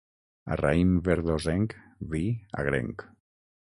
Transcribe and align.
A 0.53 0.57
raïm 0.61 0.95
verdosenc, 1.09 1.79
vi 2.17 2.25
agrenc. 2.65 3.11